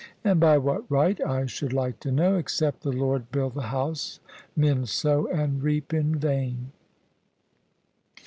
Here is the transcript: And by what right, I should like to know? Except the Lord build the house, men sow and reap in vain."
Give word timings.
And 0.23 0.39
by 0.39 0.57
what 0.57 0.89
right, 0.89 1.21
I 1.23 1.45
should 1.45 1.73
like 1.73 1.99
to 1.99 2.11
know? 2.11 2.35
Except 2.35 2.81
the 2.81 2.91
Lord 2.91 3.29
build 3.31 3.53
the 3.53 3.61
house, 3.61 4.19
men 4.55 4.87
sow 4.87 5.27
and 5.27 5.61
reap 5.61 5.93
in 5.93 6.15
vain." 6.15 6.71